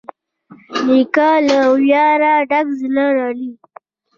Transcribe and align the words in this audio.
نیکه 0.85 1.29
له 1.47 1.57
ویاړه 1.81 2.33
ډک 2.49 2.67
زړه 2.79 3.05
لري. 3.19 3.51